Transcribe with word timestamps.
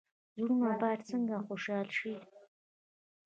زړونه 0.37 0.69
باید 0.81 1.01
څنګه 1.09 1.35
خوشحاله 1.45 1.91
شي؟ 1.99 2.13